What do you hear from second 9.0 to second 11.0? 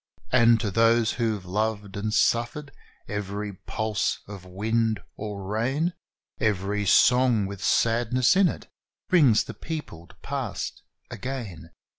brings the peopled Past